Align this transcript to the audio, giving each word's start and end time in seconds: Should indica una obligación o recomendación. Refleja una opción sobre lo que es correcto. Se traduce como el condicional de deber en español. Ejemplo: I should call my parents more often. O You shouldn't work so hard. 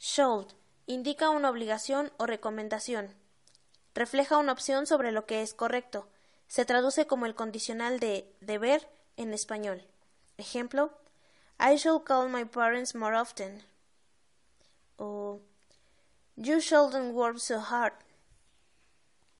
Should 0.00 0.54
indica 0.86 1.28
una 1.28 1.50
obligación 1.50 2.10
o 2.16 2.24
recomendación. 2.24 3.14
Refleja 3.94 4.38
una 4.38 4.52
opción 4.52 4.86
sobre 4.86 5.12
lo 5.12 5.26
que 5.26 5.42
es 5.42 5.52
correcto. 5.52 6.08
Se 6.48 6.64
traduce 6.64 7.06
como 7.06 7.26
el 7.26 7.34
condicional 7.34 8.00
de 8.00 8.34
deber 8.40 8.88
en 9.16 9.34
español. 9.34 9.86
Ejemplo: 10.38 10.90
I 11.60 11.76
should 11.76 12.04
call 12.04 12.30
my 12.30 12.46
parents 12.46 12.94
more 12.94 13.14
often. 13.14 13.62
O 14.96 15.40
You 16.36 16.60
shouldn't 16.60 17.12
work 17.12 17.38
so 17.38 17.60
hard. 17.60 17.92